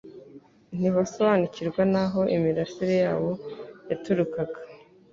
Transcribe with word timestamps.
ntibasobanukirwa 0.77 1.81
n'aho 1.93 2.21
imirasire 2.35 2.95
yawo 3.03 3.31
yaturukaga. 3.89 4.59